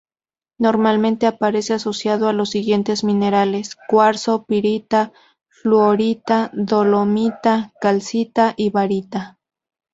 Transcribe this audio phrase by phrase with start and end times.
[0.57, 5.13] Normalmente aparece asociado a los siguientes minerales: cuarzo, pirita,
[5.47, 9.37] fluorita, dolomita, calcita y barita.